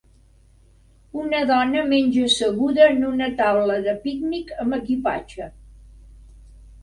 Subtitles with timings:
[1.23, 5.51] Una dona menja asseguda en una taula de pícnic amb equipatge.